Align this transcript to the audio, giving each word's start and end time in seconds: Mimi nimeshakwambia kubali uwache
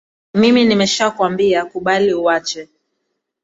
Mimi 0.33 0.65
nimeshakwambia 0.65 1.65
kubali 1.65 2.13
uwache 2.13 2.67